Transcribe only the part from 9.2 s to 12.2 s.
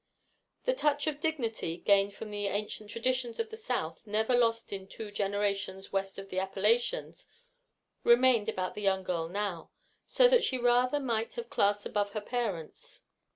now, so that she rather might have classed above